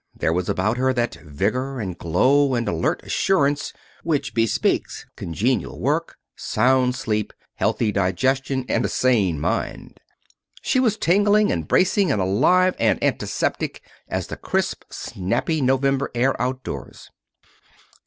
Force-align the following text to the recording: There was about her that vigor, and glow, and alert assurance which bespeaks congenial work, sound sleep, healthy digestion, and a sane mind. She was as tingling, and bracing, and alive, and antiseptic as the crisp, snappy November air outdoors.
There 0.15 0.33
was 0.33 0.49
about 0.49 0.77
her 0.77 0.93
that 0.93 1.13
vigor, 1.21 1.79
and 1.79 1.95
glow, 1.95 2.55
and 2.55 2.67
alert 2.67 3.03
assurance 3.03 3.71
which 4.01 4.33
bespeaks 4.33 5.05
congenial 5.15 5.79
work, 5.79 6.17
sound 6.35 6.95
sleep, 6.95 7.31
healthy 7.57 7.91
digestion, 7.91 8.65
and 8.67 8.83
a 8.83 8.89
sane 8.89 9.39
mind. 9.39 9.99
She 10.63 10.79
was 10.79 10.93
as 10.93 10.97
tingling, 10.97 11.51
and 11.51 11.67
bracing, 11.67 12.11
and 12.11 12.19
alive, 12.19 12.75
and 12.79 12.97
antiseptic 13.03 13.83
as 14.07 14.25
the 14.25 14.37
crisp, 14.37 14.85
snappy 14.89 15.61
November 15.61 16.09
air 16.15 16.33
outdoors. 16.41 17.11